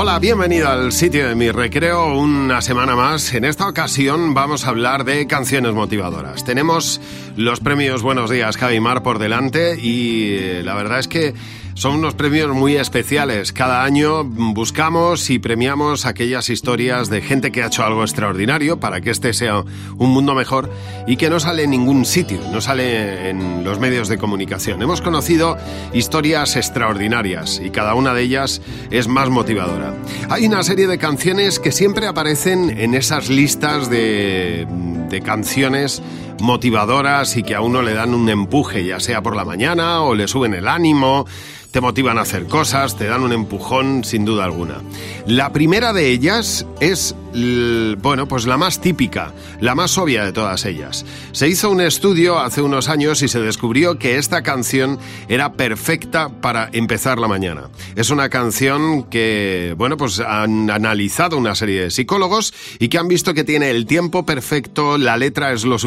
Hola, 0.00 0.20
bienvenido 0.20 0.68
al 0.68 0.92
sitio 0.92 1.28
de 1.28 1.34
mi 1.34 1.50
recreo 1.50 2.16
una 2.16 2.62
semana 2.62 2.94
más. 2.94 3.34
En 3.34 3.44
esta 3.44 3.66
ocasión 3.66 4.32
vamos 4.32 4.64
a 4.64 4.68
hablar 4.68 5.02
de 5.02 5.26
canciones 5.26 5.72
motivadoras. 5.72 6.44
Tenemos 6.44 7.00
los 7.34 7.58
premios 7.58 8.02
Buenos 8.02 8.30
Días 8.30 8.56
Mar 8.80 9.02
por 9.02 9.18
delante 9.18 9.76
y 9.76 10.36
eh, 10.36 10.62
la 10.62 10.76
verdad 10.76 11.00
es 11.00 11.08
que 11.08 11.34
son 11.78 11.94
unos 11.94 12.14
premios 12.14 12.52
muy 12.52 12.74
especiales. 12.74 13.52
Cada 13.52 13.84
año 13.84 14.24
buscamos 14.24 15.30
y 15.30 15.38
premiamos 15.38 16.06
aquellas 16.06 16.50
historias 16.50 17.08
de 17.08 17.22
gente 17.22 17.52
que 17.52 17.62
ha 17.62 17.68
hecho 17.68 17.84
algo 17.84 18.02
extraordinario 18.02 18.80
para 18.80 19.00
que 19.00 19.10
este 19.10 19.32
sea 19.32 19.62
un 19.96 20.10
mundo 20.10 20.34
mejor 20.34 20.72
y 21.06 21.16
que 21.16 21.30
no 21.30 21.38
sale 21.38 21.62
en 21.62 21.70
ningún 21.70 22.04
sitio, 22.04 22.40
no 22.50 22.60
sale 22.60 23.30
en 23.30 23.62
los 23.62 23.78
medios 23.78 24.08
de 24.08 24.18
comunicación. 24.18 24.82
Hemos 24.82 25.00
conocido 25.00 25.56
historias 25.92 26.56
extraordinarias 26.56 27.60
y 27.64 27.70
cada 27.70 27.94
una 27.94 28.12
de 28.12 28.22
ellas 28.22 28.60
es 28.90 29.06
más 29.06 29.30
motivadora. 29.30 29.94
Hay 30.30 30.46
una 30.46 30.64
serie 30.64 30.88
de 30.88 30.98
canciones 30.98 31.60
que 31.60 31.70
siempre 31.70 32.08
aparecen 32.08 32.76
en 32.76 32.94
esas 32.94 33.28
listas 33.28 33.88
de, 33.88 34.66
de 35.08 35.20
canciones 35.20 36.02
motivadoras 36.40 37.36
y 37.36 37.42
que 37.42 37.54
a 37.54 37.60
uno 37.60 37.82
le 37.82 37.94
dan 37.94 38.14
un 38.14 38.28
empuje, 38.28 38.84
ya 38.84 39.00
sea 39.00 39.22
por 39.22 39.36
la 39.36 39.44
mañana 39.44 40.02
o 40.02 40.14
le 40.14 40.28
suben 40.28 40.54
el 40.54 40.68
ánimo 40.68 41.26
te 41.70 41.80
motivan 41.80 42.18
a 42.18 42.22
hacer 42.22 42.46
cosas, 42.46 42.96
te 42.96 43.06
dan 43.06 43.22
un 43.22 43.32
empujón 43.32 44.04
sin 44.04 44.24
duda 44.24 44.44
alguna. 44.44 44.80
La 45.26 45.52
primera 45.52 45.92
de 45.92 46.08
ellas 46.08 46.66
es, 46.80 47.14
bueno, 47.98 48.26
pues 48.26 48.46
la 48.46 48.56
más 48.56 48.80
típica, 48.80 49.34
la 49.60 49.74
más 49.74 49.98
obvia 49.98 50.24
de 50.24 50.32
todas 50.32 50.64
ellas. 50.64 51.04
Se 51.32 51.46
hizo 51.46 51.70
un 51.70 51.80
estudio 51.80 52.38
hace 52.38 52.62
unos 52.62 52.88
años 52.88 53.22
y 53.22 53.28
se 53.28 53.40
descubrió 53.40 53.98
que 53.98 54.16
esta 54.16 54.42
canción 54.42 54.98
era 55.28 55.52
perfecta 55.52 56.30
para 56.30 56.70
empezar 56.72 57.18
la 57.18 57.28
mañana. 57.28 57.68
Es 57.96 58.10
una 58.10 58.30
canción 58.30 59.04
que, 59.04 59.74
bueno, 59.76 59.98
pues 59.98 60.20
han 60.20 60.70
analizado 60.70 61.36
una 61.36 61.54
serie 61.54 61.82
de 61.82 61.90
psicólogos 61.90 62.54
y 62.78 62.88
que 62.88 62.98
han 62.98 63.08
visto 63.08 63.34
que 63.34 63.44
tiene 63.44 63.70
el 63.70 63.86
tiempo 63.86 64.24
perfecto, 64.24 64.96
la 64.96 65.18
letra 65.18 65.52
es 65.52 65.64
lo 65.64 65.78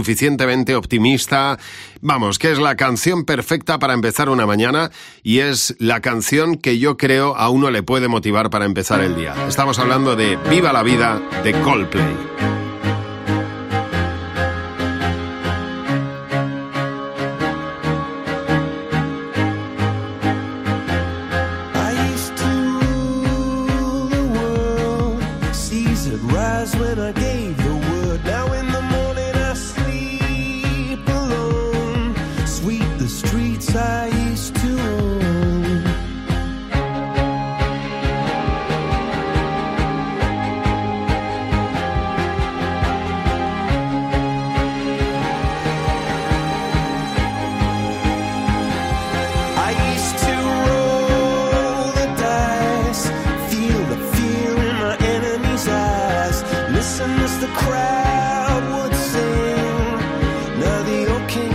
optimista, 0.75 1.57
vamos, 2.01 2.39
que 2.39 2.51
es 2.51 2.59
la 2.59 2.75
canción 2.75 3.25
perfecta 3.25 3.79
para 3.79 3.93
empezar 3.93 4.29
una 4.29 4.45
mañana 4.45 4.91
y 5.23 5.39
es 5.39 5.75
la 5.79 6.01
canción 6.01 6.55
que 6.55 6.79
yo 6.79 6.97
creo 6.97 7.35
a 7.35 7.49
uno 7.49 7.69
le 7.69 7.83
puede 7.83 8.07
motivar 8.07 8.49
para 8.49 8.65
empezar 8.65 9.01
el 9.01 9.15
día. 9.15 9.35
Estamos 9.47 9.79
hablando 9.79 10.15
de 10.15 10.37
Viva 10.49 10.73
la 10.73 10.83
Vida 10.83 11.21
de 11.43 11.53
Coldplay. 11.61 12.60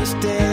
this 0.07 0.15
day 0.23 0.46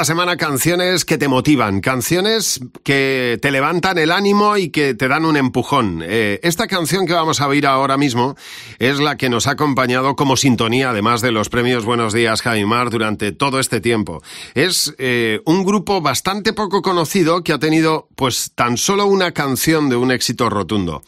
Esta 0.00 0.14
semana 0.14 0.38
canciones 0.38 1.04
que 1.04 1.18
te 1.18 1.28
motivan, 1.28 1.82
canciones 1.82 2.58
que 2.84 3.38
te 3.42 3.50
levantan 3.50 3.98
el 3.98 4.12
ánimo 4.12 4.56
y 4.56 4.70
que 4.70 4.94
te 4.94 5.08
dan 5.08 5.26
un 5.26 5.36
empujón. 5.36 6.02
Eh, 6.02 6.40
esta 6.42 6.66
canción 6.68 7.06
que 7.06 7.12
vamos 7.12 7.42
a 7.42 7.46
oír 7.46 7.66
ahora 7.66 7.98
mismo 7.98 8.34
es 8.78 8.98
la 8.98 9.18
que 9.18 9.28
nos 9.28 9.46
ha 9.46 9.50
acompañado 9.50 10.16
como 10.16 10.38
sintonía, 10.38 10.88
además 10.88 11.20
de 11.20 11.32
los 11.32 11.50
premios 11.50 11.84
Buenos 11.84 12.14
Días 12.14 12.40
Jaimar 12.40 12.88
durante 12.88 13.32
todo 13.32 13.60
este 13.60 13.82
tiempo. 13.82 14.22
Es 14.54 14.94
eh, 14.96 15.42
un 15.44 15.66
grupo 15.66 16.00
bastante 16.00 16.54
poco 16.54 16.80
conocido 16.80 17.44
que 17.44 17.52
ha 17.52 17.58
tenido 17.58 18.08
pues 18.16 18.52
tan 18.54 18.78
solo 18.78 19.04
una 19.04 19.32
canción 19.32 19.90
de 19.90 19.96
un 19.96 20.12
éxito 20.12 20.48
rotundo. 20.48 21.02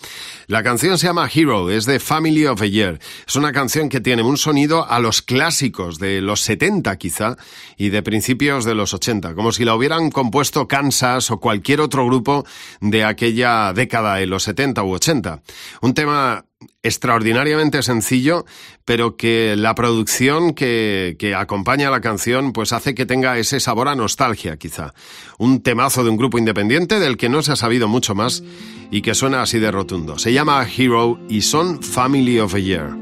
La 0.48 0.62
canción 0.62 0.98
se 0.98 1.06
llama 1.06 1.30
Hero, 1.32 1.70
es 1.70 1.86
de 1.86 1.98
Family 1.98 2.44
of 2.44 2.60
a 2.60 2.66
Year. 2.66 2.98
Es 3.26 3.36
una 3.36 3.52
canción 3.52 3.88
que 3.88 4.02
tiene 4.02 4.22
un 4.22 4.36
sonido 4.36 4.86
a 4.86 4.98
los 4.98 5.22
clásicos 5.22 5.98
de 5.98 6.20
los 6.20 6.42
70 6.42 6.94
quizá 6.98 7.36
y 7.78 7.88
de 7.88 8.02
principios 8.02 8.66
de 8.66 8.74
los 8.74 8.81
80, 8.90 9.34
como 9.34 9.52
si 9.52 9.64
la 9.64 9.74
hubieran 9.74 10.10
compuesto 10.10 10.66
Kansas 10.66 11.30
o 11.30 11.38
cualquier 11.38 11.80
otro 11.80 12.06
grupo 12.06 12.44
de 12.80 13.04
aquella 13.04 13.72
década 13.72 14.20
en 14.20 14.30
los 14.30 14.42
70 14.42 14.82
u 14.82 14.94
80. 14.94 15.42
Un 15.80 15.94
tema 15.94 16.44
extraordinariamente 16.82 17.82
sencillo, 17.82 18.44
pero 18.84 19.16
que 19.16 19.54
la 19.56 19.74
producción 19.74 20.54
que, 20.54 21.16
que, 21.18 21.34
acompaña 21.34 21.88
a 21.88 21.90
la 21.90 22.00
canción 22.00 22.52
pues 22.52 22.72
hace 22.72 22.94
que 22.94 23.06
tenga 23.06 23.38
ese 23.38 23.60
sabor 23.60 23.88
a 23.88 23.94
nostalgia 23.94 24.56
quizá. 24.56 24.94
Un 25.38 25.62
temazo 25.62 26.04
de 26.04 26.10
un 26.10 26.16
grupo 26.16 26.38
independiente 26.38 27.00
del 27.00 27.16
que 27.16 27.28
no 27.28 27.42
se 27.42 27.52
ha 27.52 27.56
sabido 27.56 27.88
mucho 27.88 28.14
más 28.14 28.42
y 28.90 29.02
que 29.02 29.14
suena 29.14 29.42
así 29.42 29.58
de 29.58 29.70
rotundo. 29.70 30.18
Se 30.18 30.32
llama 30.32 30.66
Hero 30.76 31.18
y 31.28 31.42
son 31.42 31.82
Family 31.82 32.38
of 32.40 32.54
a 32.54 32.58
Year. 32.58 33.01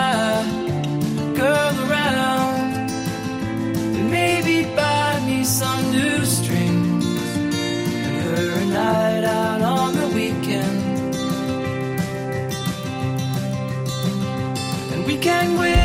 Can 15.21 15.55
with 15.55 15.80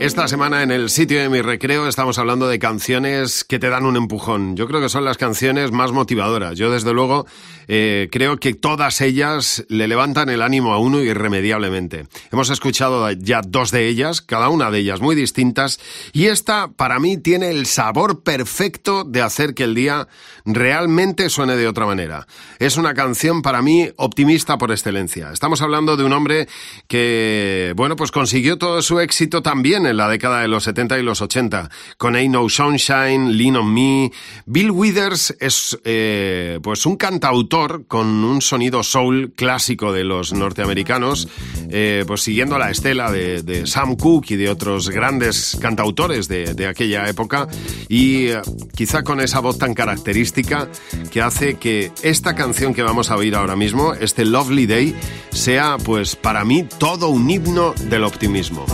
Esta 0.00 0.26
semana 0.28 0.62
en 0.62 0.70
el 0.70 0.88
sitio 0.88 1.20
de 1.20 1.28
mi 1.28 1.42
recreo 1.42 1.86
estamos 1.86 2.18
hablando 2.18 2.48
de 2.48 2.58
canciones 2.58 3.44
que 3.44 3.58
te 3.58 3.68
dan 3.68 3.84
un 3.84 3.98
empujón. 3.98 4.56
Yo 4.56 4.66
creo 4.66 4.80
que 4.80 4.88
son 4.88 5.04
las 5.04 5.18
canciones 5.18 5.72
más 5.72 5.92
motivadoras. 5.92 6.56
Yo 6.56 6.70
desde 6.70 6.94
luego 6.94 7.26
eh, 7.68 8.08
creo 8.10 8.38
que 8.38 8.54
todas 8.54 9.02
ellas 9.02 9.62
le 9.68 9.88
levantan 9.88 10.30
el 10.30 10.40
ánimo 10.40 10.72
a 10.72 10.78
uno 10.78 11.02
irremediablemente. 11.02 12.06
Hemos 12.32 12.48
escuchado 12.48 13.10
ya 13.10 13.42
dos 13.46 13.72
de 13.72 13.88
ellas, 13.88 14.22
cada 14.22 14.48
una 14.48 14.70
de 14.70 14.78
ellas 14.78 15.02
muy 15.02 15.14
distintas, 15.14 15.78
y 16.14 16.28
esta 16.28 16.68
para 16.68 16.98
mí 16.98 17.18
tiene 17.18 17.50
el 17.50 17.66
sabor 17.66 18.22
perfecto 18.22 19.04
de 19.04 19.20
hacer 19.20 19.52
que 19.52 19.64
el 19.64 19.74
día 19.74 20.08
realmente 20.46 21.28
suene 21.28 21.56
de 21.56 21.68
otra 21.68 21.84
manera. 21.84 22.26
Es 22.58 22.78
una 22.78 22.94
canción 22.94 23.42
para 23.42 23.60
mí 23.60 23.90
optimista 23.96 24.56
por 24.56 24.70
excelencia. 24.70 25.30
Estamos 25.30 25.60
hablando 25.60 25.98
de 25.98 26.04
un 26.04 26.14
hombre 26.14 26.48
que, 26.88 27.74
bueno, 27.76 27.96
pues 27.96 28.10
consiguió 28.10 28.56
todo 28.56 28.80
su 28.80 28.98
éxito 28.98 29.42
también 29.42 29.89
en 29.90 29.96
la 29.96 30.08
década 30.08 30.40
de 30.40 30.48
los 30.48 30.64
70 30.64 30.98
y 30.98 31.02
los 31.02 31.20
80, 31.20 31.70
con 31.98 32.16
Ain't 32.16 32.32
No 32.32 32.48
Sunshine, 32.48 33.36
Lean 33.36 33.56
on 33.56 33.72
Me. 33.72 34.10
Bill 34.46 34.70
Withers 34.70 35.36
es, 35.40 35.78
eh, 35.84 36.58
pues 36.62 36.86
un 36.86 36.96
cantautor 36.96 37.86
con 37.86 38.06
un 38.06 38.40
sonido 38.40 38.82
soul 38.82 39.32
clásico 39.34 39.92
de 39.92 40.04
los 40.04 40.32
norteamericanos, 40.32 41.28
eh, 41.70 42.04
pues 42.06 42.22
siguiendo 42.22 42.58
la 42.58 42.70
estela 42.70 43.10
de, 43.10 43.66
Sam 43.66 43.96
Cooke 43.96 44.32
y 44.32 44.36
de 44.36 44.48
otros 44.48 44.88
grandes 44.88 45.58
cantautores 45.60 46.28
de, 46.28 46.66
aquella 46.66 47.08
época, 47.08 47.48
y 47.88 48.28
eh, 48.28 48.40
quizá 48.74 49.02
con 49.02 49.20
esa 49.20 49.40
voz 49.40 49.58
tan 49.58 49.74
característica 49.74 50.68
que 51.10 51.20
hace 51.20 51.54
que 51.54 51.92
esta 52.02 52.34
canción 52.34 52.74
que 52.74 52.82
vamos 52.82 53.10
a 53.10 53.16
oír 53.16 53.34
ahora 53.34 53.56
mismo, 53.56 53.94
este 53.94 54.24
Lovely 54.24 54.66
Day, 54.66 54.94
sea 55.30 55.76
pues 55.82 56.16
para 56.16 56.44
mí 56.44 56.66
todo 56.78 57.08
un 57.08 57.28
himno 57.28 57.74
del 57.88 58.04
optimismo. 58.04 58.64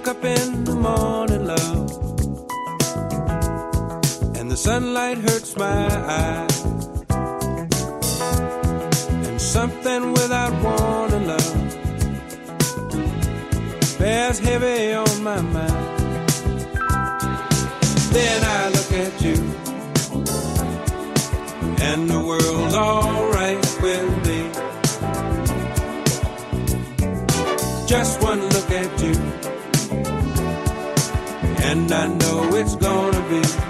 Wake 0.00 0.16
up 0.16 0.24
in 0.24 0.64
the 0.64 0.74
morning, 0.74 1.44
love, 1.44 1.90
And 4.34 4.50
the 4.50 4.56
sunlight 4.56 5.18
hurts 5.18 5.54
my 5.58 5.88
eyes. 6.22 6.64
And 9.26 9.38
something 9.38 10.12
without 10.12 10.54
warning, 10.62 11.26
love 11.26 11.54
bears 13.98 14.38
heavy 14.38 14.94
on 14.94 15.22
my 15.22 15.42
mind. 15.42 15.98
Then 18.14 18.42
I 18.44 18.49
baby. 33.30 33.69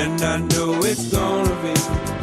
and 0.00 0.22
I 0.22 0.38
know 0.38 0.80
it's 0.82 1.04
gonna 1.12 1.54
be 1.62 2.19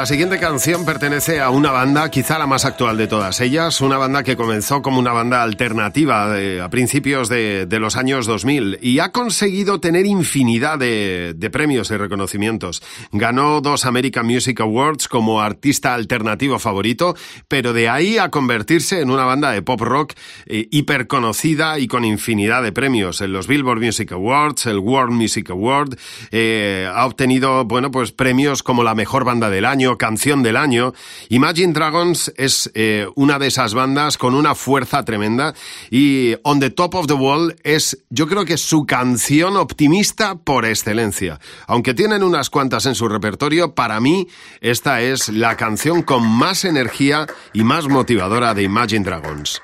la 0.00 0.06
siguiente 0.06 0.38
canción 0.38 0.86
pertenece 0.86 1.42
a 1.42 1.50
una 1.50 1.72
banda, 1.72 2.10
quizá 2.10 2.38
la 2.38 2.46
más 2.46 2.64
actual 2.64 2.96
de 2.96 3.06
todas 3.06 3.38
ellas, 3.42 3.82
una 3.82 3.98
banda 3.98 4.22
que 4.22 4.34
comenzó 4.34 4.80
como 4.80 4.98
una 4.98 5.12
banda 5.12 5.42
alternativa 5.42 6.30
de- 6.30 6.62
a 6.62 6.70
principios 6.70 7.28
de, 7.28 7.66
los 7.78 7.96
años 7.96 8.24
2000 8.24 8.78
y 8.80 9.00
ha 9.00 9.12
conseguido 9.12 9.78
tener 9.78 10.06
infinidad 10.06 10.78
de, 10.78 11.34
de 11.36 11.50
premios 11.50 11.90
y 11.90 11.98
reconocimientos. 11.98 12.82
Ganó 13.12 13.60
dos 13.60 13.84
American 13.84 14.24
Music 14.24 14.58
Awards 14.62 15.06
como 15.06 15.42
artista 15.42 15.92
alternativo 15.92 16.58
favorito, 16.58 17.14
pero 17.46 17.74
de 17.74 17.90
ahí 17.90 18.16
a 18.16 18.30
convertirse 18.30 19.02
en 19.02 19.10
una 19.10 19.26
banda 19.26 19.50
de 19.50 19.60
pop 19.60 19.82
rock 19.82 20.14
eh, 20.46 20.66
hiperconocida 20.70 21.78
y 21.78 21.88
con 21.88 22.06
infinidad 22.06 22.62
de 22.62 22.72
premios 22.72 23.20
en 23.20 23.34
los 23.34 23.46
Billboard 23.46 23.80
Music 23.82 24.12
Awards, 24.12 24.64
el 24.64 24.78
World 24.78 25.12
Music 25.12 25.50
Award, 25.50 25.98
eh, 26.30 26.90
ha 26.90 27.04
obtenido, 27.04 27.66
bueno, 27.66 27.90
pues 27.90 28.12
premios 28.12 28.62
como 28.62 28.82
la 28.82 28.94
mejor 28.94 29.24
banda 29.24 29.50
del 29.50 29.66
año, 29.66 29.89
canción 29.98 30.42
del 30.42 30.56
año. 30.56 30.92
Imagine 31.28 31.72
Dragons 31.72 32.32
es 32.36 32.70
eh, 32.74 33.06
una 33.16 33.38
de 33.38 33.48
esas 33.48 33.74
bandas 33.74 34.18
con 34.18 34.34
una 34.34 34.54
fuerza 34.54 35.04
tremenda 35.04 35.54
y 35.90 36.34
On 36.42 36.60
the 36.60 36.70
Top 36.70 36.94
of 36.94 37.06
the 37.06 37.14
Wall 37.14 37.56
es, 37.62 38.04
yo 38.10 38.26
creo 38.26 38.44
que 38.44 38.56
su 38.56 38.84
canción 38.86 39.56
optimista 39.56 40.36
por 40.36 40.64
excelencia. 40.64 41.40
Aunque 41.66 41.94
tienen 41.94 42.22
unas 42.22 42.50
cuantas 42.50 42.86
en 42.86 42.94
su 42.94 43.08
repertorio, 43.08 43.74
para 43.74 44.00
mí 44.00 44.28
esta 44.60 45.00
es 45.00 45.28
la 45.28 45.56
canción 45.56 46.02
con 46.02 46.26
más 46.26 46.64
energía 46.64 47.26
y 47.52 47.64
más 47.64 47.88
motivadora 47.88 48.54
de 48.54 48.62
Imagine 48.62 49.04
Dragons. 49.04 49.60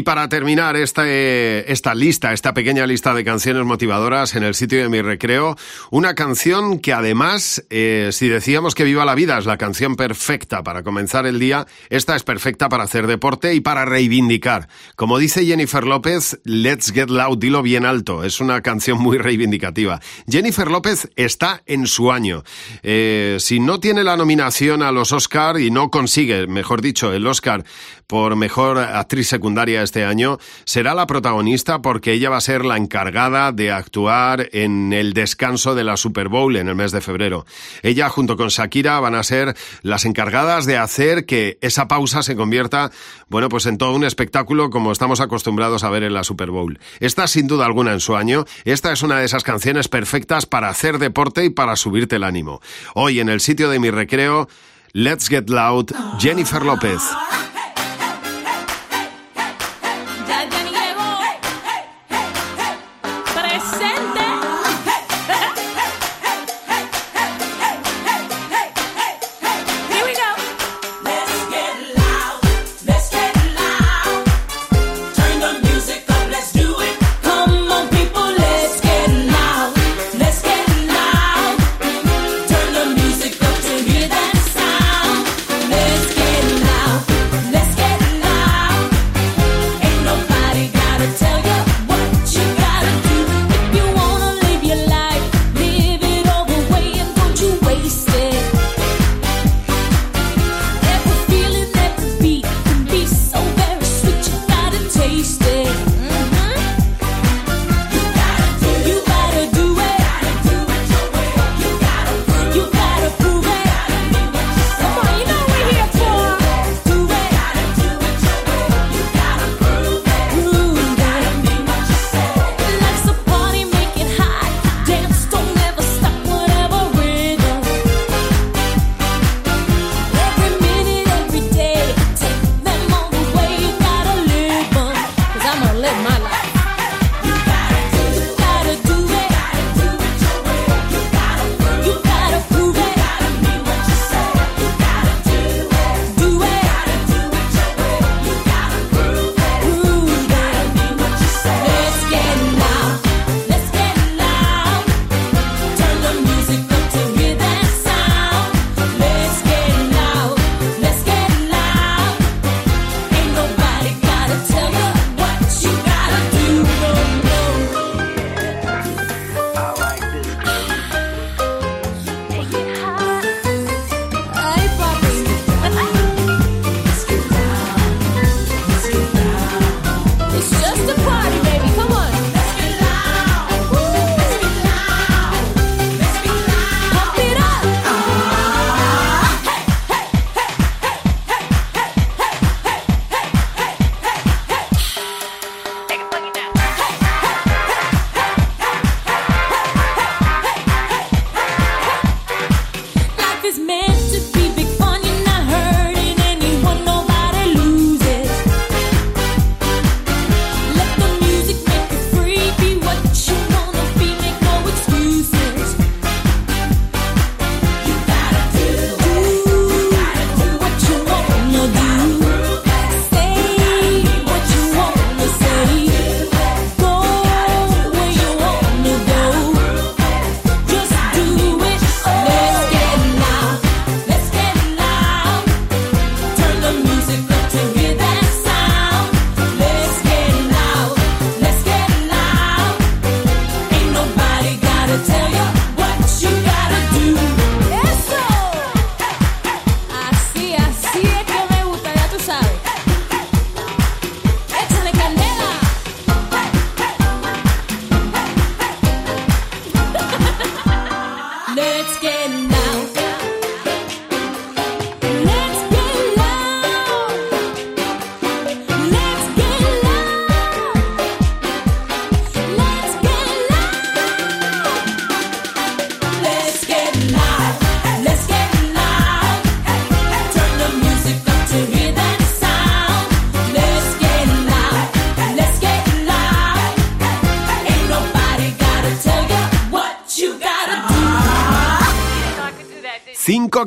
Y 0.00 0.02
para 0.02 0.30
terminar 0.30 0.76
este- 0.76 1.70
esta 1.70 1.94
lista, 1.94 2.32
esta 2.32 2.54
pequeña 2.54 2.86
lista 2.86 3.12
de 3.12 3.22
canciones 3.22 3.66
motivadoras 3.66 4.34
en 4.34 4.44
el 4.44 4.54
sitio 4.54 4.80
de 4.80 4.88
mi 4.88 5.02
recreo, 5.02 5.58
una 5.90 6.14
canción 6.14 6.78
que 6.78 6.94
además, 6.94 7.62
eh, 7.68 8.08
si 8.10 8.28
decíamos 8.28 8.74
que 8.74 8.84
Viva 8.84 9.04
la 9.04 9.14
Vida 9.14 9.36
es 9.36 9.44
la 9.44 9.58
canción 9.58 9.96
perfecta 9.96 10.62
para 10.62 10.82
comenzar 10.82 11.26
el 11.26 11.38
día, 11.38 11.66
esta 11.90 12.16
es 12.16 12.22
perfecta 12.22 12.70
para 12.70 12.84
hacer 12.84 13.06
deporte 13.06 13.52
y 13.52 13.60
para 13.60 13.84
reivindicar. 13.84 14.68
Como 14.96 15.18
dice 15.18 15.44
Jennifer 15.44 15.84
López, 15.84 16.40
Let's 16.44 16.92
Get 16.92 17.10
Loud, 17.10 17.36
dilo 17.36 17.60
bien 17.60 17.84
alto, 17.84 18.24
es 18.24 18.40
una 18.40 18.62
canción 18.62 18.98
muy 18.98 19.18
reivindicativa. 19.18 20.00
Jennifer 20.26 20.70
López 20.70 21.10
está 21.16 21.62
en 21.66 21.86
su 21.86 22.10
año. 22.10 22.42
Eh, 22.82 23.36
si 23.38 23.60
no 23.60 23.80
tiene 23.80 24.02
la 24.02 24.16
nominación 24.16 24.82
a 24.82 24.92
los 24.92 25.12
Oscar 25.12 25.60
y 25.60 25.70
no 25.70 25.90
consigue, 25.90 26.46
mejor 26.46 26.80
dicho, 26.80 27.12
el 27.12 27.26
Oscar 27.26 27.64
por 28.06 28.34
mejor 28.34 28.78
actriz 28.78 29.28
secundaria 29.28 29.82
este 29.90 30.04
año, 30.04 30.38
será 30.64 30.94
la 30.94 31.08
protagonista 31.08 31.82
porque 31.82 32.12
ella 32.12 32.30
va 32.30 32.36
a 32.36 32.40
ser 32.40 32.64
la 32.64 32.76
encargada 32.76 33.50
de 33.50 33.72
actuar 33.72 34.48
en 34.52 34.92
el 34.92 35.14
descanso 35.14 35.74
de 35.74 35.82
la 35.82 35.96
Super 35.96 36.28
Bowl 36.28 36.54
en 36.54 36.68
el 36.68 36.76
mes 36.76 36.92
de 36.92 37.00
febrero. 37.00 37.44
Ella 37.82 38.08
junto 38.08 38.36
con 38.36 38.50
Shakira 38.50 39.00
van 39.00 39.16
a 39.16 39.24
ser 39.24 39.56
las 39.82 40.04
encargadas 40.04 40.64
de 40.64 40.78
hacer 40.78 41.26
que 41.26 41.58
esa 41.60 41.88
pausa 41.88 42.22
se 42.22 42.36
convierta, 42.36 42.92
bueno, 43.28 43.48
pues 43.48 43.66
en 43.66 43.78
todo 43.78 43.96
un 43.96 44.04
espectáculo 44.04 44.70
como 44.70 44.92
estamos 44.92 45.18
acostumbrados 45.18 45.82
a 45.82 45.90
ver 45.90 46.04
en 46.04 46.14
la 46.14 46.22
Super 46.22 46.52
Bowl. 46.52 46.78
Esta 47.00 47.26
sin 47.26 47.48
duda 47.48 47.66
alguna 47.66 47.92
en 47.92 48.00
su 48.00 48.14
año, 48.14 48.44
esta 48.64 48.92
es 48.92 49.02
una 49.02 49.18
de 49.18 49.24
esas 49.24 49.42
canciones 49.42 49.88
perfectas 49.88 50.46
para 50.46 50.68
hacer 50.68 50.98
deporte 50.98 51.44
y 51.44 51.50
para 51.50 51.74
subirte 51.74 52.14
el 52.14 52.22
ánimo. 52.22 52.60
Hoy 52.94 53.18
en 53.18 53.28
el 53.28 53.40
sitio 53.40 53.68
de 53.68 53.80
mi 53.80 53.90
recreo, 53.90 54.48
Let's 54.92 55.26
Get 55.26 55.50
Loud, 55.50 55.90
Jennifer 56.20 56.64
López. 56.64 57.02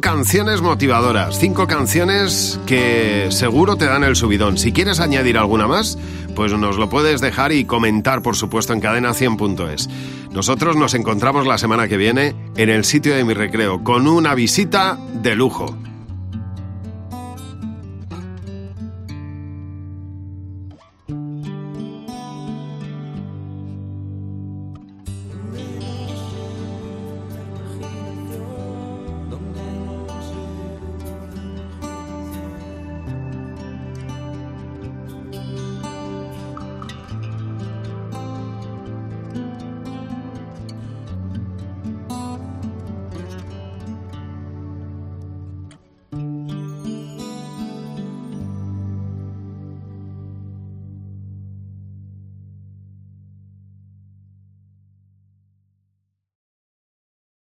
Canciones 0.03 0.61
motivadoras, 0.61 1.39
cinco 1.39 1.65
canciones 1.65 2.59
que 2.65 3.27
seguro 3.29 3.77
te 3.77 3.85
dan 3.85 4.03
el 4.03 4.17
subidón. 4.17 4.57
Si 4.57 4.73
quieres 4.73 4.99
añadir 4.99 5.37
alguna 5.37 5.65
más, 5.65 5.97
pues 6.35 6.51
nos 6.51 6.75
lo 6.75 6.89
puedes 6.89 7.21
dejar 7.21 7.53
y 7.53 7.63
comentar, 7.63 8.21
por 8.21 8.35
supuesto, 8.35 8.73
en 8.73 8.81
cadena100.es. 8.81 9.89
Nosotros 10.29 10.75
nos 10.75 10.93
encontramos 10.93 11.47
la 11.47 11.57
semana 11.57 11.87
que 11.87 11.95
viene 11.95 12.35
en 12.57 12.69
el 12.69 12.83
sitio 12.83 13.15
de 13.15 13.23
mi 13.23 13.33
recreo 13.33 13.81
con 13.85 14.05
una 14.05 14.35
visita 14.35 14.99
de 15.13 15.37
lujo. 15.37 15.73